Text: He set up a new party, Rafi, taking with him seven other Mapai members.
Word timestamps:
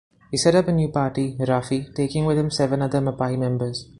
He 0.31 0.37
set 0.39 0.55
up 0.55 0.67
a 0.67 0.71
new 0.71 0.87
party, 0.89 1.35
Rafi, 1.37 1.93
taking 1.93 2.25
with 2.25 2.35
him 2.35 2.49
seven 2.49 2.81
other 2.81 3.01
Mapai 3.01 3.37
members. 3.37 3.87